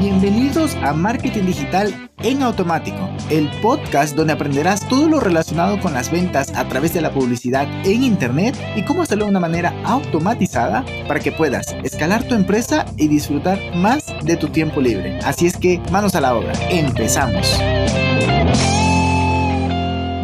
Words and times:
Bienvenidos 0.00 0.76
a 0.76 0.94
Marketing 0.94 1.44
Digital 1.44 2.10
en 2.20 2.42
Automático, 2.42 3.10
el 3.28 3.50
podcast 3.60 4.16
donde 4.16 4.32
aprenderás 4.32 4.88
todo 4.88 5.10
lo 5.10 5.20
relacionado 5.20 5.78
con 5.78 5.92
las 5.92 6.10
ventas 6.10 6.56
a 6.56 6.66
través 6.66 6.94
de 6.94 7.02
la 7.02 7.12
publicidad 7.12 7.68
en 7.84 8.02
Internet 8.02 8.56
y 8.76 8.82
cómo 8.86 9.02
hacerlo 9.02 9.26
de 9.26 9.32
una 9.32 9.40
manera 9.40 9.74
automatizada 9.84 10.86
para 11.06 11.20
que 11.20 11.32
puedas 11.32 11.76
escalar 11.84 12.26
tu 12.26 12.34
empresa 12.34 12.86
y 12.96 13.08
disfrutar 13.08 13.58
más 13.76 14.06
de 14.24 14.38
tu 14.38 14.48
tiempo 14.48 14.80
libre. 14.80 15.18
Así 15.18 15.46
es 15.46 15.58
que 15.58 15.82
manos 15.92 16.14
a 16.14 16.22
la 16.22 16.34
obra, 16.34 16.54
empezamos. 16.70 17.60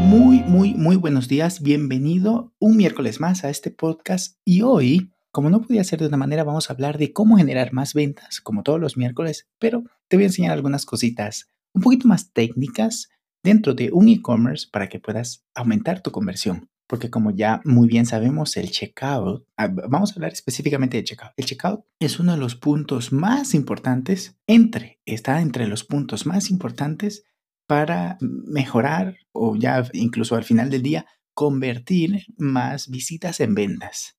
Muy, 0.06 0.42
muy, 0.44 0.72
muy 0.72 0.96
buenos 0.96 1.28
días, 1.28 1.60
bienvenido 1.60 2.54
un 2.58 2.78
miércoles 2.78 3.20
más 3.20 3.44
a 3.44 3.50
este 3.50 3.70
podcast 3.70 4.38
y 4.42 4.62
hoy 4.62 5.12
como 5.36 5.50
no 5.50 5.60
podía 5.60 5.84
ser 5.84 5.98
de 5.98 6.06
otra 6.06 6.16
manera, 6.16 6.44
vamos 6.44 6.70
a 6.70 6.72
hablar 6.72 6.96
de 6.96 7.12
cómo 7.12 7.36
generar 7.36 7.74
más 7.74 7.92
ventas, 7.92 8.40
como 8.40 8.62
todos 8.62 8.80
los 8.80 8.96
miércoles, 8.96 9.46
pero 9.58 9.84
te 10.08 10.16
voy 10.16 10.22
a 10.24 10.28
enseñar 10.28 10.52
algunas 10.52 10.86
cositas 10.86 11.50
un 11.74 11.82
poquito 11.82 12.08
más 12.08 12.32
técnicas 12.32 13.10
dentro 13.44 13.74
de 13.74 13.90
un 13.92 14.08
e-commerce 14.08 14.66
para 14.72 14.88
que 14.88 14.98
puedas 14.98 15.44
aumentar 15.54 16.00
tu 16.00 16.10
conversión. 16.10 16.70
Porque 16.86 17.10
como 17.10 17.32
ya 17.32 17.60
muy 17.66 17.86
bien 17.86 18.06
sabemos, 18.06 18.56
el 18.56 18.70
checkout, 18.70 19.46
ah, 19.58 19.68
vamos 19.68 20.10
a 20.10 20.14
hablar 20.14 20.32
específicamente 20.32 20.96
de 20.96 21.04
checkout. 21.04 21.32
El 21.36 21.44
checkout 21.44 21.84
es 22.00 22.18
uno 22.18 22.32
de 22.32 22.38
los 22.38 22.56
puntos 22.56 23.12
más 23.12 23.52
importantes, 23.52 24.38
entre, 24.46 25.02
está 25.04 25.42
entre 25.42 25.66
los 25.66 25.84
puntos 25.84 26.24
más 26.24 26.48
importantes 26.48 27.24
para 27.66 28.16
mejorar 28.22 29.18
o 29.32 29.54
ya 29.54 29.86
incluso 29.92 30.34
al 30.34 30.44
final 30.44 30.70
del 30.70 30.80
día 30.80 31.04
convertir 31.34 32.24
más 32.38 32.88
visitas 32.88 33.40
en 33.40 33.54
ventas. 33.54 34.16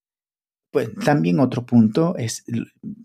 Pues 0.71 0.93
también 1.05 1.39
otro 1.39 1.65
punto 1.65 2.15
es 2.17 2.43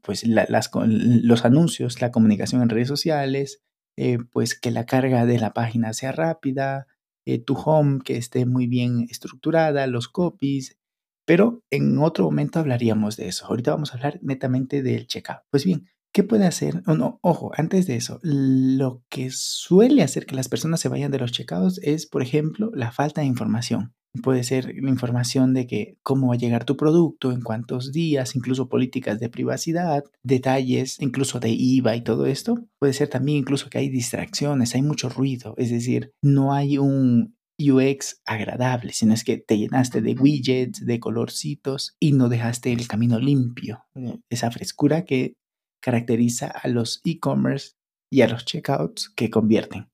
pues, 0.03 0.25
los 0.27 1.45
anuncios, 1.45 2.01
la 2.01 2.11
comunicación 2.11 2.62
en 2.62 2.69
redes 2.69 2.89
sociales, 2.89 3.62
eh, 3.97 4.19
pues 4.30 4.59
que 4.59 4.70
la 4.70 4.87
carga 4.87 5.27
de 5.27 5.39
la 5.39 5.53
página 5.53 5.92
sea 5.92 6.12
rápida, 6.12 6.87
eh, 7.25 7.39
tu 7.39 7.55
home 7.55 8.00
que 8.05 8.17
esté 8.17 8.47
muy 8.47 8.67
bien 8.67 9.06
estructurada, 9.11 9.87
los 9.87 10.09
copies, 10.09 10.77
pero 11.25 11.62
en 11.70 11.98
otro 11.98 12.25
momento 12.25 12.59
hablaríamos 12.59 13.17
de 13.17 13.28
eso. 13.28 13.47
Ahorita 13.47 13.72
vamos 13.72 13.92
a 13.92 13.97
hablar 13.97 14.19
netamente 14.22 14.83
del 14.83 15.06
checkout. 15.06 15.42
Pues 15.50 15.65
bien, 15.65 15.87
¿qué 16.12 16.25
puede 16.25 16.47
hacer? 16.47 16.83
Oh, 16.87 16.94
no, 16.94 17.20
ojo, 17.22 17.53
antes 17.56 17.87
de 17.87 17.97
eso, 17.97 18.19
lo 18.22 19.05
que 19.09 19.31
suele 19.31 20.03
hacer 20.03 20.27
que 20.27 20.34
las 20.34 20.48
personas 20.48 20.81
se 20.81 20.89
vayan 20.89 21.12
de 21.12 21.19
los 21.19 21.33
checkouts 21.33 21.78
es, 21.83 22.06
por 22.06 22.22
ejemplo, 22.22 22.70
la 22.75 22.91
falta 22.91 23.20
de 23.20 23.28
información. 23.28 23.94
Puede 24.23 24.45
ser 24.45 24.75
la 24.75 24.91
información 24.91 25.55
de 25.55 25.67
que 25.67 25.97
cómo 26.03 26.29
va 26.29 26.35
a 26.35 26.39
llegar 26.39 26.65
tu 26.65 26.77
producto, 26.77 27.33
en 27.33 27.41
cuántos 27.41 27.93
días, 27.93 28.37
incluso 28.37 28.69
políticas 28.69 29.19
de 29.21 29.31
privacidad, 29.31 30.05
detalles, 30.23 31.01
incluso 31.01 31.41
de 31.41 31.51
IVA 31.51 31.97
y 31.97 32.03
todo 32.03 32.27
esto. 32.27 32.67
Puede 32.79 32.93
ser 32.93 33.09
también 33.09 33.39
incluso 33.39 33.71
que 33.71 33.79
hay 33.79 33.89
distracciones, 33.89 34.75
hay 34.75 34.83
mucho 34.83 35.09
ruido, 35.09 35.55
es 35.57 35.71
decir, 35.71 36.13
no 36.23 36.53
hay 36.53 36.77
un 36.77 37.37
UX 37.59 38.21
agradable, 38.27 38.93
sino 38.93 39.15
es 39.15 39.25
que 39.25 39.39
te 39.39 39.57
llenaste 39.57 40.03
de 40.03 40.15
widgets, 40.15 40.85
de 40.85 41.01
colorcitos 41.01 41.97
y 42.01 42.13
no 42.13 42.29
dejaste 42.29 42.73
el 42.73 42.89
camino 42.89 43.19
limpio. 43.19 43.85
Esa 44.31 44.51
frescura 44.51 45.05
que 45.05 45.35
caracteriza 45.83 46.49
a 46.49 46.69
los 46.69 47.01
e-commerce 47.05 47.73
y 48.11 48.23
a 48.23 48.29
los 48.29 48.45
checkouts 48.45 49.11
que 49.11 49.31
convierten. 49.31 49.92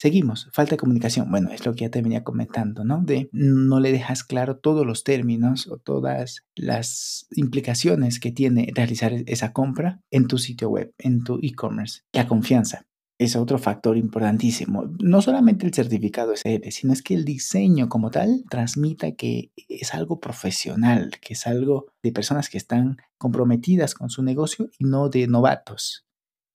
Seguimos, 0.00 0.48
falta 0.54 0.70
de 0.70 0.76
comunicación. 0.78 1.30
Bueno, 1.30 1.50
es 1.50 1.66
lo 1.66 1.74
que 1.74 1.82
ya 1.82 1.90
te 1.90 2.00
venía 2.00 2.24
comentando, 2.24 2.84
¿no? 2.84 3.02
De 3.02 3.28
no 3.32 3.80
le 3.80 3.92
dejas 3.92 4.24
claro 4.24 4.56
todos 4.56 4.86
los 4.86 5.04
términos 5.04 5.66
o 5.66 5.76
todas 5.76 6.46
las 6.54 7.26
implicaciones 7.32 8.18
que 8.18 8.32
tiene 8.32 8.72
realizar 8.74 9.12
esa 9.26 9.52
compra 9.52 10.00
en 10.10 10.26
tu 10.26 10.38
sitio 10.38 10.70
web, 10.70 10.94
en 10.96 11.22
tu 11.22 11.38
e-commerce. 11.42 12.00
La 12.14 12.26
confianza 12.26 12.86
es 13.18 13.36
otro 13.36 13.58
factor 13.58 13.98
importantísimo. 13.98 14.90
No 15.00 15.20
solamente 15.20 15.66
el 15.66 15.74
certificado 15.74 16.32
SL, 16.34 16.70
sino 16.70 16.94
es 16.94 17.02
que 17.02 17.12
el 17.12 17.26
diseño 17.26 17.90
como 17.90 18.10
tal 18.10 18.44
transmita 18.48 19.12
que 19.12 19.52
es 19.68 19.92
algo 19.92 20.18
profesional, 20.18 21.10
que 21.20 21.34
es 21.34 21.46
algo 21.46 21.88
de 22.02 22.12
personas 22.12 22.48
que 22.48 22.56
están 22.56 22.96
comprometidas 23.18 23.92
con 23.92 24.08
su 24.08 24.22
negocio 24.22 24.70
y 24.78 24.84
no 24.86 25.10
de 25.10 25.26
novatos. 25.26 26.06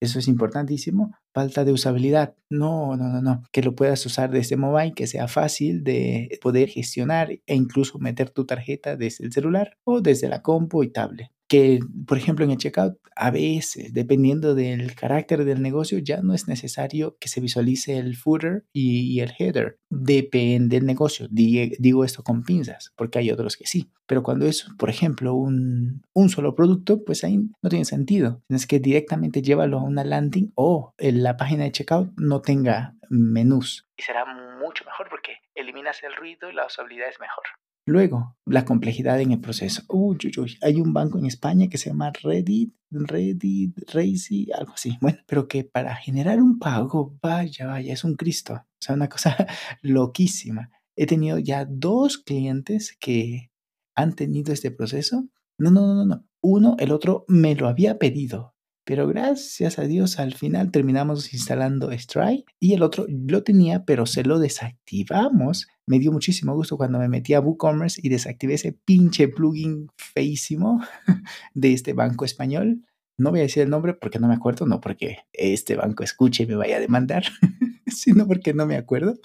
Eso 0.06 0.20
es 0.20 0.28
importantísimo. 0.28 1.12
Falta 1.34 1.66
de 1.66 1.72
usabilidad. 1.72 2.36
No, 2.50 2.96
no, 2.96 3.10
no, 3.10 3.22
no. 3.22 3.42
Que 3.52 3.62
lo 3.62 3.76
puedas 3.76 4.06
usar 4.06 4.30
desde 4.32 4.56
mobile, 4.56 4.94
que 4.94 5.08
sea 5.08 5.28
fácil 5.28 5.84
de 5.84 6.38
poder 6.42 6.70
gestionar 6.70 7.32
e 7.32 7.56
incluso 7.56 8.00
meter 8.00 8.30
tu 8.30 8.46
tarjeta 8.46 8.96
desde 8.96 9.26
el 9.26 9.34
celular 9.34 9.78
o 9.84 10.02
desde 10.02 10.30
la 10.30 10.42
compu 10.42 10.84
y 10.84 10.90
tablet 10.90 11.32
que, 11.48 11.80
por 12.08 12.18
ejemplo, 12.18 12.46
en 12.46 12.52
el 12.52 12.58
checkout, 12.58 12.98
a 13.16 13.32
veces, 13.32 13.94
dependiendo 13.94 14.56
del 14.56 14.94
carácter 14.96 15.46
del 15.46 15.62
negocio, 15.62 16.00
ya 16.00 16.22
no 16.22 16.34
es 16.34 16.48
necesario 16.48 17.18
que 17.20 17.30
se 17.30 17.40
visualice 17.40 17.98
el 17.98 18.16
footer 18.16 18.66
y, 18.74 19.20
el 19.22 19.34
header. 19.38 19.80
Depende 19.90 20.78
del 20.78 20.86
negocio. 20.86 21.28
Digo 21.30 22.04
esto 22.04 22.24
con 22.24 22.44
pinzas, 22.44 22.92
porque 22.98 23.20
hay 23.20 23.32
otros 23.32 23.56
que 23.56 23.68
sí. 23.68 23.90
Pero 24.06 24.24
cuando 24.24 24.46
es, 24.46 24.68
por 24.78 24.90
ejemplo, 24.90 25.34
un, 25.34 26.04
un 26.14 26.30
solo 26.30 26.56
producto, 26.56 27.04
pues 27.06 27.24
ahí 27.24 27.38
no 27.38 27.70
tiene 27.70 27.86
sentido. 27.86 28.42
Tienes 28.48 28.68
que 28.68 28.80
directamente 28.80 29.42
llévalo 29.42 29.80
a 29.80 29.84
una 29.84 30.04
landing 30.04 30.52
o 30.56 30.94
en 30.98 31.24
la 31.24 31.38
página 31.38 31.64
de 31.64 31.72
checkout 31.72 32.12
no 32.18 32.42
tenga 32.42 32.96
menús. 33.10 33.88
Y 33.98 34.04
será 34.04 34.26
mucho 34.60 34.84
mejor 34.86 35.08
porque 35.10 35.38
eliminas 35.54 36.04
el 36.04 36.16
ruido 36.16 36.50
y 36.50 36.54
la 36.54 36.66
usabilidad 36.66 37.10
es 37.10 37.20
mejor. 37.20 37.46
Luego, 37.88 38.36
la 38.46 38.66
complejidad 38.66 39.22
en 39.22 39.32
el 39.32 39.40
proceso. 39.40 39.84
Uy. 39.90 40.18
Hay 40.64 40.82
un 40.82 40.92
banco 40.92 41.20
en 41.20 41.28
España 41.28 41.68
que 41.68 41.78
se 41.78 41.92
llama 41.92 42.12
Reddit, 42.12 42.74
Reddit, 42.90 43.78
Racy, 43.94 44.48
algo 44.58 44.74
así. 44.74 44.98
Bueno, 45.02 45.20
pero 45.28 45.48
que 45.48 45.64
para 45.64 45.96
generar 45.96 46.42
un 46.42 46.58
pago, 46.58 47.16
vaya, 47.22 47.68
vaya, 47.68 47.94
es 47.94 48.04
un 48.04 48.16
Cristo. 48.16 48.54
O 48.56 48.80
sea, 48.80 48.96
una 48.96 49.08
cosa 49.08 49.36
loquísima. 49.84 50.72
He 50.96 51.06
tenido 51.06 51.38
ya 51.38 51.66
dos 51.66 52.18
clientes 52.18 52.98
que 53.00 53.52
han 53.96 54.16
tenido 54.16 54.52
este 54.52 54.72
proceso. 54.72 55.30
No, 55.60 55.70
no, 55.70 55.94
no, 55.94 56.06
no. 56.06 56.26
Uno, 56.42 56.76
el 56.80 56.92
otro 56.92 57.26
me 57.28 57.54
lo 57.54 57.68
había 57.68 58.00
pedido. 58.00 58.55
Pero 58.86 59.08
gracias 59.08 59.80
a 59.80 59.84
Dios 59.84 60.20
al 60.20 60.36
final 60.36 60.72
terminamos 60.72 61.34
instalando 61.34 61.92
Stripe 61.92 62.46
y 62.60 62.74
el 62.74 62.84
otro 62.84 63.08
lo 63.10 63.44
tenía, 63.44 63.84
pero 63.84 64.06
se 64.06 64.24
lo 64.24 64.38
desactivamos. 64.38 65.68
Me 65.88 65.98
dio 65.98 66.12
muchísimo 66.12 66.54
gusto 66.54 66.78
cuando 66.78 67.00
me 67.00 67.10
metí 67.10 67.34
a 67.34 67.40
WooCommerce 67.40 68.00
y 68.04 68.10
desactivé 68.10 68.54
ese 68.54 68.74
pinche 68.74 69.28
plugin 69.28 69.88
feísimo 69.98 70.84
de 71.56 71.74
este 71.74 71.94
banco 71.94 72.26
español. 72.26 72.86
No 73.18 73.32
voy 73.32 73.40
a 73.40 73.44
decir 73.44 73.64
el 73.64 73.72
nombre 73.72 73.96
porque 73.96 74.20
no 74.20 74.28
me 74.28 74.36
acuerdo, 74.36 74.68
no 74.68 74.82
porque 74.82 75.20
este 75.34 75.76
banco 75.76 76.04
escuche 76.04 76.44
y 76.44 76.48
me 76.48 76.56
vaya 76.56 76.78
a 76.78 76.82
demandar, 76.82 77.24
sino 77.88 78.28
porque 78.28 78.54
no 78.54 78.68
me 78.68 78.76
acuerdo. 78.76 79.16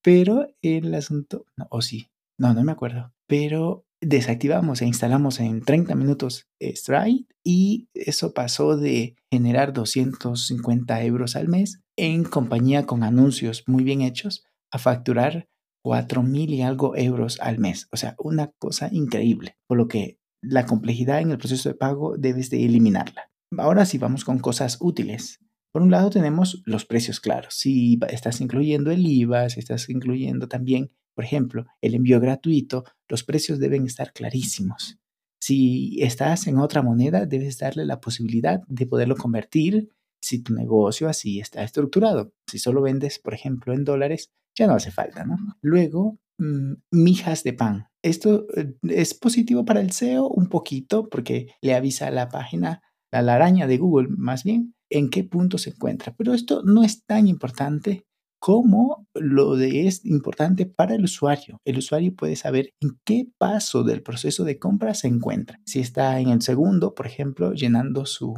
Pero 0.00 0.46
el 0.62 0.94
asunto, 0.94 1.46
no, 1.56 1.66
o 1.70 1.82
sí, 1.82 2.08
no, 2.38 2.54
no 2.54 2.62
me 2.62 2.70
acuerdo. 2.72 3.12
Pero 3.26 3.85
desactivamos 4.00 4.82
e 4.82 4.86
instalamos 4.86 5.40
en 5.40 5.62
30 5.62 5.94
minutos 5.94 6.48
Stripe 6.60 7.34
y 7.42 7.88
eso 7.94 8.34
pasó 8.34 8.76
de 8.76 9.16
generar 9.30 9.72
250 9.72 11.02
euros 11.04 11.36
al 11.36 11.48
mes 11.48 11.80
en 11.96 12.24
compañía 12.24 12.86
con 12.86 13.02
anuncios 13.02 13.64
muy 13.66 13.84
bien 13.84 14.02
hechos 14.02 14.44
a 14.70 14.78
facturar 14.78 15.48
4 15.82 16.22
mil 16.22 16.52
y 16.52 16.62
algo 16.62 16.96
euros 16.96 17.40
al 17.40 17.58
mes. 17.58 17.88
O 17.92 17.96
sea, 17.96 18.16
una 18.18 18.50
cosa 18.58 18.88
increíble. 18.90 19.56
Por 19.68 19.78
lo 19.78 19.86
que 19.86 20.18
la 20.42 20.66
complejidad 20.66 21.20
en 21.20 21.30
el 21.30 21.38
proceso 21.38 21.68
de 21.68 21.76
pago 21.76 22.16
debes 22.18 22.50
de 22.50 22.64
eliminarla. 22.64 23.30
Ahora 23.56 23.86
sí 23.86 23.96
vamos 23.96 24.24
con 24.24 24.38
cosas 24.38 24.78
útiles. 24.80 25.38
Por 25.72 25.82
un 25.82 25.90
lado 25.90 26.10
tenemos 26.10 26.62
los 26.66 26.84
precios 26.84 27.20
claros. 27.20 27.54
Si 27.54 27.98
estás 28.08 28.40
incluyendo 28.40 28.90
el 28.90 29.06
IVA, 29.06 29.48
si 29.48 29.60
estás 29.60 29.88
incluyendo 29.88 30.48
también 30.48 30.90
por 31.16 31.24
ejemplo, 31.24 31.64
el 31.80 31.94
envío 31.94 32.20
gratuito, 32.20 32.84
los 33.08 33.24
precios 33.24 33.58
deben 33.58 33.86
estar 33.86 34.12
clarísimos. 34.12 34.98
Si 35.40 35.96
estás 36.02 36.46
en 36.46 36.58
otra 36.58 36.82
moneda, 36.82 37.24
debes 37.24 37.56
darle 37.56 37.86
la 37.86 38.00
posibilidad 38.00 38.60
de 38.68 38.86
poderlo 38.86 39.16
convertir 39.16 39.88
si 40.20 40.42
tu 40.42 40.52
negocio 40.52 41.08
así 41.08 41.40
está 41.40 41.62
estructurado. 41.62 42.32
Si 42.46 42.58
solo 42.58 42.82
vendes, 42.82 43.18
por 43.18 43.32
ejemplo, 43.32 43.72
en 43.72 43.84
dólares, 43.84 44.30
ya 44.54 44.66
no 44.66 44.74
hace 44.74 44.90
falta, 44.90 45.24
¿no? 45.24 45.36
Luego, 45.62 46.18
mm, 46.38 46.74
mijas 46.90 47.44
de 47.44 47.52
pan. 47.54 47.86
Esto 48.02 48.46
eh, 48.56 48.74
es 48.82 49.14
positivo 49.14 49.64
para 49.64 49.80
el 49.80 49.92
SEO 49.92 50.28
un 50.28 50.48
poquito 50.48 51.08
porque 51.08 51.48
le 51.62 51.74
avisa 51.74 52.08
a 52.08 52.10
la 52.10 52.28
página, 52.28 52.82
a 53.10 53.22
la 53.22 53.36
araña 53.36 53.66
de 53.66 53.78
Google 53.78 54.08
más 54.10 54.44
bien, 54.44 54.74
en 54.90 55.10
qué 55.10 55.24
punto 55.24 55.58
se 55.58 55.70
encuentra. 55.70 56.14
Pero 56.16 56.34
esto 56.34 56.62
no 56.62 56.82
es 56.82 57.04
tan 57.04 57.26
importante 57.26 58.05
cómo 58.46 59.08
lo 59.12 59.56
de 59.56 59.88
es 59.88 60.04
importante 60.04 60.66
para 60.66 60.94
el 60.94 61.02
usuario. 61.02 61.60
El 61.64 61.78
usuario 61.78 62.14
puede 62.14 62.36
saber 62.36 62.74
en 62.80 62.96
qué 63.04 63.26
paso 63.38 63.82
del 63.82 64.04
proceso 64.04 64.44
de 64.44 64.60
compra 64.60 64.94
se 64.94 65.08
encuentra. 65.08 65.60
Si 65.66 65.80
está 65.80 66.20
en 66.20 66.28
el 66.28 66.40
segundo, 66.42 66.94
por 66.94 67.08
ejemplo, 67.08 67.54
llenando 67.54 68.06
su, 68.06 68.36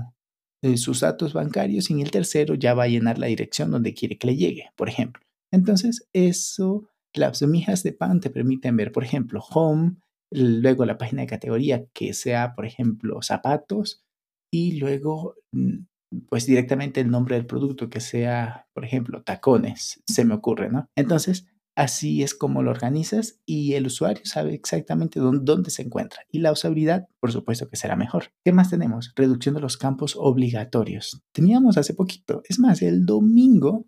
eh, 0.65 0.79
sus 0.79 1.01
datos 1.01 1.35
bancarios 1.35 1.91
y 1.91 1.93
en 1.93 2.01
el 2.01 2.11
tercero 2.11 2.55
ya 2.55 2.73
va 2.73 2.85
a 2.85 2.89
llenar 2.89 3.19
la 3.19 3.27
dirección 3.27 3.71
donde 3.71 3.93
quiere 3.93 4.17
que 4.17 4.29
le 4.29 4.37
llegue, 4.37 4.71
por 4.77 4.89
ejemplo. 4.89 5.23
Entonces, 5.53 6.09
eso, 6.15 6.89
las 7.15 7.37
semillas 7.37 7.83
de 7.83 7.93
pan 7.93 8.21
te 8.21 8.31
permiten 8.31 8.79
ver, 8.79 8.93
por 8.93 9.05
ejemplo, 9.05 9.45
home, 9.51 9.97
luego 10.31 10.87
la 10.87 10.97
página 10.97 11.21
de 11.21 11.29
categoría 11.29 11.85
que 11.93 12.15
sea, 12.15 12.55
por 12.55 12.65
ejemplo, 12.65 13.21
zapatos 13.21 14.07
y 14.51 14.79
luego 14.79 15.35
mm, 15.53 15.81
pues 16.29 16.47
directamente 16.47 17.01
el 17.01 17.11
nombre 17.11 17.37
del 17.37 17.47
producto 17.47 17.91
que 17.91 18.01
sea, 18.01 18.67
por 18.73 18.85
ejemplo, 18.85 19.23
tacones, 19.23 20.03
se 20.07 20.25
me 20.25 20.35
ocurre, 20.35 20.71
¿no? 20.71 20.89
Entonces, 20.97 21.47
así 21.77 22.23
es 22.23 22.35
como 22.35 22.63
lo 22.63 22.71
organizas 22.71 23.41
y 23.47 23.75
el 23.75 23.87
usuario 23.87 24.23
sabe 24.25 24.55
exactamente 24.55 25.21
dónde, 25.21 25.71
se 25.71 25.83
encuentra. 25.83 26.23
Y 26.31 26.41
la 26.41 26.51
usabilidad, 26.51 27.07
por 27.21 27.31
supuesto 27.31 27.69
que 27.69 27.77
será 27.77 27.95
mejor. 27.95 28.33
¿Qué 28.45 28.53
más 28.53 28.71
tenemos? 28.71 29.13
Reducción 29.15 29.55
de 29.55 29.61
los 29.61 29.77
campos 29.77 30.15
obligatorios. 30.19 31.23
Teníamos 31.33 31.79
hace 31.79 31.95
poquito, 31.95 32.43
es 32.49 32.59
más, 32.59 32.83
el 32.83 33.07
domingo, 33.07 33.87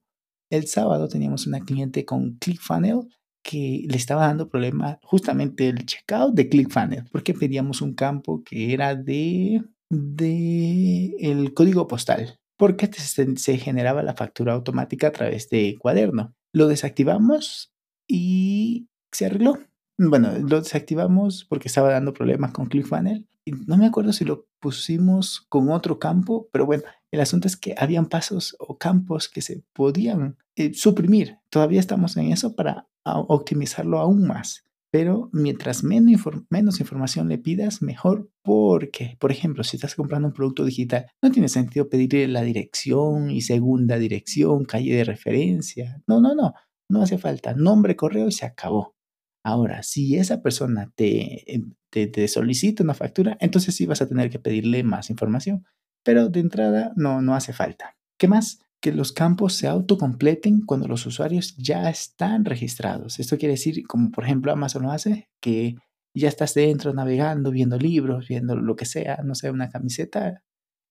el 0.50 0.66
sábado 0.66 1.08
teníamos 1.08 1.46
una 1.46 1.60
cliente 1.60 2.04
con 2.04 2.36
ClickFunnels 2.38 3.06
que 3.42 3.86
le 3.88 3.96
estaba 3.96 4.26
dando 4.26 4.48
problema 4.48 4.98
justamente 5.02 5.68
el 5.68 5.86
checkout 5.86 6.34
de 6.34 6.48
ClickFunnels, 6.48 7.08
porque 7.10 7.34
pedíamos 7.34 7.80
un 7.80 7.94
campo 7.94 8.42
que 8.44 8.72
era 8.72 8.94
de, 8.94 9.64
de 9.90 11.16
el 11.18 11.52
código 11.52 11.86
postal, 11.86 12.38
porque 12.56 12.90
se, 12.92 13.58
generaba 13.58 14.02
la 14.02 14.14
factura 14.14 14.52
automática 14.52 15.08
a 15.08 15.12
través 15.12 15.50
de 15.50 15.76
cuaderno. 15.78 16.34
Lo 16.52 16.68
desactivamos 16.68 17.72
y 18.08 18.88
se 19.12 19.26
arregló. 19.26 19.58
Bueno, 19.98 20.32
lo 20.38 20.60
desactivamos 20.60 21.44
porque 21.44 21.68
estaba 21.68 21.90
dando 21.90 22.14
problemas 22.14 22.52
con 22.52 22.66
ClickFunnels. 22.66 23.26
No 23.66 23.76
me 23.76 23.86
acuerdo 23.86 24.12
si 24.12 24.24
lo 24.24 24.46
pusimos 24.60 25.40
con 25.48 25.70
otro 25.70 25.98
campo, 25.98 26.48
pero 26.52 26.66
bueno, 26.66 26.84
el 27.10 27.20
asunto 27.20 27.48
es 27.48 27.56
que 27.56 27.74
habían 27.76 28.06
pasos 28.06 28.56
o 28.58 28.78
campos 28.78 29.28
que 29.28 29.42
se 29.42 29.64
podían 29.72 30.36
eh, 30.56 30.72
suprimir. 30.74 31.38
Todavía 31.50 31.80
estamos 31.80 32.16
en 32.16 32.32
eso 32.32 32.54
para 32.54 32.86
optimizarlo 33.04 33.98
aún 33.98 34.26
más. 34.26 34.64
Pero 34.92 35.30
mientras 35.32 35.84
menos, 35.84 36.22
menos, 36.50 36.80
información 36.80 37.28
le 37.28 37.38
pidas, 37.38 37.80
mejor 37.80 38.28
porque, 38.42 39.16
por 39.20 39.30
ejemplo, 39.30 39.62
si 39.62 39.76
estás 39.76 39.94
comprando 39.94 40.28
un 40.28 40.34
producto 40.34 40.64
digital, 40.64 41.06
no 41.22 41.30
tiene 41.30 41.48
sentido 41.48 41.88
pedirle 41.88 42.26
la 42.26 42.42
dirección 42.42 43.30
y 43.30 43.42
segunda 43.42 43.98
dirección, 43.98 44.64
calle 44.64 44.96
de 44.96 45.04
referencia. 45.04 46.02
No, 46.08 46.20
no, 46.20 46.34
no, 46.34 46.54
no 46.88 47.02
hace 47.02 47.18
falta. 47.18 47.54
Nombre, 47.54 47.94
correo 47.94 48.26
y 48.28 48.32
se 48.32 48.46
acabó. 48.46 48.96
Ahora, 49.44 49.82
si 49.82 50.16
esa 50.16 50.42
persona 50.42 50.92
te, 50.96 51.54
em, 51.54 51.74
te, 51.90 52.08
te 52.08 52.26
solicita 52.28 52.82
una 52.82 52.94
factura, 52.94 53.36
entonces 53.40 53.74
sí 53.74 53.86
vas 53.86 54.02
a 54.02 54.08
tener 54.08 54.28
que 54.28 54.40
pedirle 54.40 54.82
más 54.82 55.08
información. 55.08 55.64
Pero 56.04 56.28
de 56.28 56.40
entrada 56.40 56.92
no, 56.96 57.22
no 57.22 57.34
hace 57.34 57.52
falta. 57.52 57.96
¿Qué 58.18 58.26
más? 58.26 58.58
Que 58.80 58.92
los 58.92 59.12
campos 59.12 59.54
se 59.54 59.68
autocompleten 59.68 60.62
cuando 60.62 60.88
los 60.88 61.04
usuarios 61.06 61.54
ya 61.56 61.90
están 61.90 62.44
registrados. 62.44 63.20
Esto 63.20 63.36
quiere 63.36 63.54
decir, 63.54 63.86
como 63.86 64.10
por 64.10 64.24
ejemplo 64.24 64.52
Amazon 64.52 64.84
lo 64.84 64.90
hace, 64.90 65.28
que 65.40 65.76
ya 66.14 66.28
estás 66.28 66.54
dentro 66.54 66.92
navegando, 66.94 67.50
viendo 67.50 67.78
libros, 67.78 68.26
viendo 68.28 68.56
lo 68.56 68.76
que 68.76 68.86
sea, 68.86 69.20
no 69.24 69.34
sé, 69.34 69.50
una 69.50 69.68
camiseta. 69.68 70.42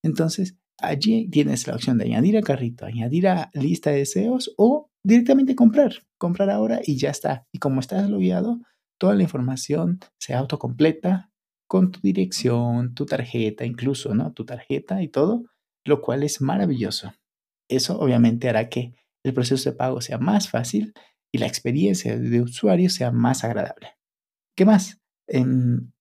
Entonces, 0.04 0.56
allí 0.78 1.30
tienes 1.30 1.68
la 1.68 1.76
opción 1.76 1.98
de 1.98 2.06
añadir 2.06 2.38
a 2.38 2.42
carrito, 2.42 2.86
añadir 2.86 3.28
a 3.28 3.50
lista 3.54 3.90
de 3.90 3.98
deseos 3.98 4.54
o 4.58 4.90
directamente 5.04 5.56
comprar. 5.56 5.94
Comprar 6.18 6.50
ahora 6.50 6.80
y 6.84 6.98
ya 6.98 7.10
está. 7.10 7.48
Y 7.52 7.60
como 7.60 7.80
estás 7.80 8.10
logueado, 8.10 8.60
toda 8.98 9.16
la 9.16 9.24
información 9.24 10.00
se 10.20 10.34
autocompleta 10.34 11.32
con 11.68 11.92
tu 11.92 12.00
dirección, 12.02 12.94
tu 12.94 13.06
tarjeta, 13.06 13.66
incluso, 13.66 14.14
¿no? 14.16 14.34
Tu 14.34 14.46
tarjeta 14.46 15.02
y 15.02 15.08
todo, 15.08 15.46
lo 15.86 16.02
cual 16.02 16.24
es 16.24 16.42
maravilloso. 16.42 17.14
Eso 17.70 18.00
obviamente 18.00 18.50
hará 18.50 18.68
que 18.68 18.94
el 19.24 19.34
proceso 19.34 19.70
de 19.70 19.76
pago 19.76 20.02
sea 20.02 20.18
más 20.18 20.50
fácil 20.50 20.94
y 21.32 21.38
la 21.38 21.48
experiencia 21.48 22.18
de 22.18 22.42
usuario 22.42 22.90
sea 22.90 23.12
más 23.12 23.44
agradable. 23.44 23.96
¿Qué 24.56 24.66
más? 24.66 25.00
En, 25.28 25.94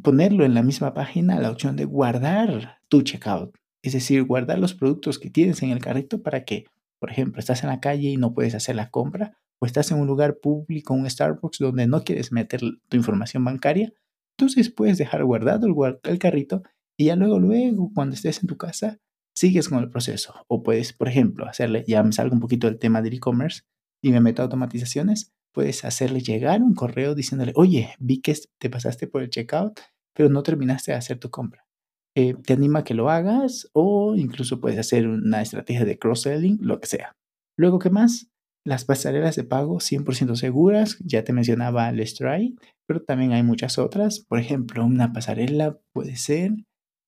ponerlo 0.00 0.44
en 0.44 0.54
la 0.54 0.62
misma 0.62 0.94
página 0.94 1.40
la 1.40 1.50
opción 1.50 1.76
de 1.76 1.84
guardar 1.84 2.78
tu 2.88 3.02
checkout, 3.02 3.56
es 3.82 3.92
decir, 3.92 4.22
guardar 4.22 4.58
los 4.58 4.74
productos 4.74 5.18
que 5.18 5.28
tienes 5.28 5.62
en 5.62 5.70
el 5.70 5.80
carrito 5.80 6.22
para 6.22 6.44
que, 6.44 6.64
por 7.00 7.10
ejemplo, 7.10 7.40
estás 7.40 7.62
en 7.64 7.68
la 7.68 7.80
calle 7.80 8.10
y 8.10 8.16
no 8.16 8.32
puedes 8.32 8.54
hacer 8.54 8.76
la 8.76 8.90
compra 8.90 9.36
o 9.60 9.66
estás 9.66 9.90
en 9.90 9.98
un 9.98 10.06
lugar 10.06 10.38
público, 10.40 10.94
un 10.94 11.08
Starbucks, 11.08 11.58
donde 11.58 11.86
no 11.86 12.04
quieres 12.04 12.32
meter 12.32 12.60
tu 12.88 12.96
información 12.96 13.44
bancaria, 13.44 13.92
entonces 14.38 14.70
puedes 14.70 14.98
dejar 14.98 15.24
guardado 15.24 15.66
el, 15.66 15.98
el 16.04 16.18
carrito 16.18 16.62
y 16.96 17.06
ya 17.06 17.16
luego, 17.16 17.38
luego, 17.38 17.90
cuando 17.94 18.14
estés 18.14 18.40
en 18.42 18.48
tu 18.48 18.56
casa, 18.56 18.98
sigues 19.34 19.68
con 19.68 19.78
el 19.78 19.90
proceso. 19.90 20.34
O 20.48 20.62
puedes, 20.62 20.92
por 20.92 21.08
ejemplo, 21.08 21.46
hacerle, 21.46 21.84
ya 21.86 22.02
me 22.02 22.12
salgo 22.12 22.34
un 22.34 22.40
poquito 22.40 22.66
del 22.66 22.78
tema 22.78 23.02
del 23.02 23.14
e-commerce 23.14 23.62
y 24.02 24.12
me 24.12 24.20
meto 24.20 24.42
a 24.42 24.44
automatizaciones, 24.44 25.32
puedes 25.52 25.84
hacerle 25.84 26.20
llegar 26.20 26.62
un 26.62 26.74
correo 26.74 27.14
diciéndole, 27.14 27.52
oye, 27.54 27.94
vi 27.98 28.20
que 28.20 28.34
te 28.58 28.70
pasaste 28.70 29.06
por 29.06 29.22
el 29.22 29.30
checkout, 29.30 29.80
pero 30.14 30.28
no 30.28 30.42
terminaste 30.42 30.92
de 30.92 30.98
hacer 30.98 31.18
tu 31.18 31.30
compra. 31.30 31.66
Eh, 32.14 32.34
te 32.44 32.52
anima 32.52 32.80
a 32.80 32.84
que 32.84 32.94
lo 32.94 33.08
hagas 33.10 33.70
o 33.72 34.14
incluso 34.16 34.60
puedes 34.60 34.78
hacer 34.78 35.06
una 35.06 35.40
estrategia 35.40 35.84
de 35.84 35.98
cross-selling, 35.98 36.58
lo 36.60 36.80
que 36.80 36.86
sea. 36.86 37.16
Luego, 37.56 37.78
¿qué 37.78 37.90
más? 37.90 38.28
Las 38.64 38.84
pasarelas 38.84 39.34
de 39.36 39.44
pago 39.44 39.80
100% 39.80 40.36
seguras, 40.36 40.98
ya 41.00 41.24
te 41.24 41.32
mencionaba 41.32 41.88
el 41.88 42.06
Stripe, 42.06 42.62
pero 42.86 43.02
también 43.02 43.32
hay 43.32 43.42
muchas 43.42 43.78
otras. 43.78 44.20
Por 44.20 44.38
ejemplo, 44.38 44.84
una 44.84 45.12
pasarela 45.12 45.78
puede 45.92 46.16
ser 46.16 46.52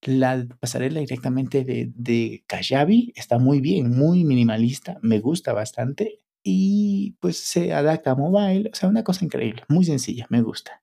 la 0.07 0.47
pasarela 0.61 1.01
directamente 1.01 1.65
de, 1.65 1.93
de 1.95 2.45
Kajabi 2.47 3.13
está 3.17 3.39
muy 3.39 3.61
bien, 3.61 3.91
muy 3.91 4.25
minimalista, 4.25 4.99
me 5.03 5.21
gusta 5.21 5.53
bastante 5.53 6.21
y 6.43 7.17
pues 7.21 7.39
se 7.39 7.73
adapta 7.73 8.13
a 8.13 8.15
mobile, 8.15 8.71
o 8.73 8.77
sea, 8.77 8.89
una 8.89 9.03
cosa 9.03 9.25
increíble, 9.25 9.63
muy 9.69 9.85
sencilla, 9.85 10.27
me 10.29 10.43
gusta. 10.43 10.83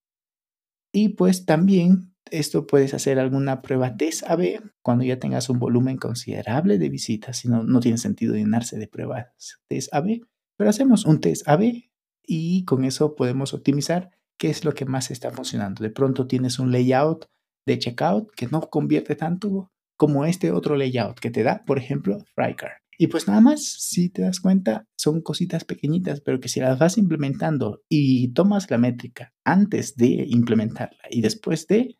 Y 0.91 1.09
pues 1.09 1.45
también 1.45 2.13
esto 2.29 2.65
puedes 2.67 2.93
hacer 2.93 3.19
alguna 3.19 3.61
prueba 3.61 3.95
test 3.95 4.23
AB 4.29 4.61
cuando 4.81 5.03
ya 5.03 5.19
tengas 5.19 5.49
un 5.49 5.59
volumen 5.59 5.97
considerable 5.97 6.77
de 6.77 6.89
visitas, 6.89 7.37
si 7.37 7.47
no, 7.47 7.63
no 7.63 7.79
tiene 7.79 7.97
sentido 7.97 8.35
llenarse 8.35 8.77
de 8.77 8.87
pruebas 8.87 9.27
test 9.67 9.93
AB, 9.93 10.21
pero 10.57 10.69
hacemos 10.69 11.05
un 11.05 11.19
test 11.19 11.47
AB 11.47 11.89
y 12.25 12.65
con 12.65 12.83
eso 12.83 13.15
podemos 13.15 13.53
optimizar 13.53 14.11
qué 14.37 14.49
es 14.49 14.65
lo 14.65 14.73
que 14.73 14.85
más 14.85 15.11
está 15.11 15.31
funcionando. 15.31 15.83
De 15.83 15.91
pronto 15.91 16.27
tienes 16.27 16.57
un 16.59 16.71
layout 16.71 17.27
de 17.65 17.79
checkout 17.79 18.31
que 18.35 18.47
no 18.47 18.61
convierte 18.61 19.15
tanto 19.15 19.71
como 19.97 20.25
este 20.25 20.51
otro 20.51 20.75
layout 20.75 21.19
que 21.19 21.31
te 21.31 21.43
da, 21.43 21.63
por 21.65 21.77
ejemplo, 21.77 22.23
Frycar. 22.33 22.81
Y 22.97 23.07
pues 23.07 23.27
nada 23.27 23.41
más, 23.41 23.63
si 23.63 24.09
te 24.09 24.21
das 24.21 24.39
cuenta, 24.39 24.85
son 24.95 25.21
cositas 25.21 25.63
pequeñitas, 25.63 26.21
pero 26.21 26.39
que 26.39 26.49
si 26.49 26.59
las 26.59 26.77
vas 26.77 26.97
implementando 26.97 27.81
y 27.89 28.31
tomas 28.33 28.69
la 28.69 28.77
métrica 28.77 29.33
antes 29.43 29.95
de 29.95 30.25
implementarla 30.27 31.01
y 31.09 31.21
después 31.21 31.65
de 31.67 31.97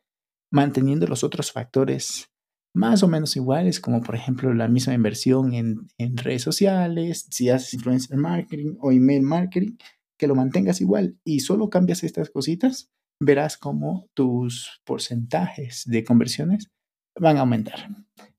manteniendo 0.52 1.08
los 1.08 1.24
otros 1.24 1.52
factores 1.52 2.30
más 2.74 3.04
o 3.04 3.08
menos 3.08 3.36
iguales, 3.36 3.80
como 3.80 4.02
por 4.02 4.16
ejemplo 4.16 4.54
la 4.54 4.68
misma 4.68 4.94
inversión 4.94 5.54
en, 5.54 5.88
en 5.98 6.18
redes 6.18 6.44
sociales, 6.44 7.28
si 7.30 7.50
haces 7.50 7.74
influencer 7.74 8.18
marketing 8.18 8.76
o 8.80 8.92
email 8.92 9.24
marketing, 9.24 9.78
que 10.18 10.28
lo 10.28 10.36
mantengas 10.36 10.82
igual 10.82 11.18
y 11.24 11.40
solo 11.40 11.70
cambias 11.70 12.04
estas 12.04 12.30
cositas, 12.30 12.92
verás 13.22 13.56
cómo 13.56 14.10
tus 14.14 14.82
porcentajes 14.84 15.84
de 15.86 16.04
conversiones 16.04 16.70
van 17.16 17.38
a 17.38 17.42
aumentar. 17.42 17.88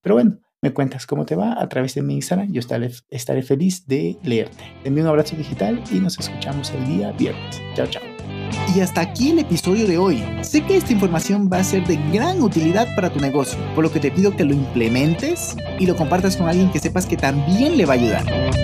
Pero 0.03 0.17
bueno, 0.17 0.39
me 0.61 0.73
cuentas 0.73 1.07
cómo 1.07 1.25
te 1.25 1.37
va 1.37 1.61
a 1.61 1.69
través 1.69 1.95
de 1.95 2.03
mi 2.03 2.15
Instagram. 2.15 2.53
Yo 2.53 2.61
estaré, 2.61 2.91
estaré 3.09 3.43
feliz 3.43 3.87
de 3.87 4.19
leerte. 4.23 4.65
Te 4.83 4.91
un 4.91 5.07
abrazo 5.07 5.37
digital 5.37 5.83
y 5.91 6.01
nos 6.01 6.19
escuchamos 6.19 6.71
el 6.73 6.87
día 6.87 7.13
viernes. 7.13 7.61
Chao, 7.75 7.87
chao. 7.87 8.03
Y 8.75 8.81
hasta 8.81 9.01
aquí 9.01 9.31
el 9.31 9.39
episodio 9.39 9.87
de 9.87 9.99
hoy. 9.99 10.23
Sé 10.43 10.65
que 10.65 10.77
esta 10.77 10.93
información 10.93 11.49
va 11.51 11.59
a 11.59 11.65
ser 11.65 11.87
de 11.87 11.97
gran 12.13 12.43
utilidad 12.43 12.89
para 12.95 13.13
tu 13.13 13.21
negocio, 13.21 13.59
por 13.75 13.85
lo 13.85 13.93
que 13.93 14.01
te 14.01 14.11
pido 14.11 14.37
que 14.37 14.45
lo 14.45 14.53
implementes 14.53 15.57
y 15.79 15.87
lo 15.87 15.97
compartas 15.97 16.37
con 16.37 16.49
alguien 16.49 16.71
que 16.71 16.79
sepas 16.79 17.07
que 17.07 17.17
también 17.17 17.77
le 17.77 17.87
va 17.87 17.95
a 17.95 17.97
ayudar. 17.97 18.62